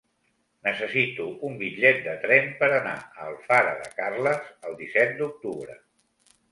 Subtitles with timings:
[0.67, 5.81] Necessito un bitllet de tren per anar a Alfara de Carles el disset d'octubre.